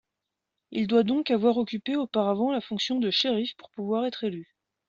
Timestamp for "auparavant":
1.95-2.51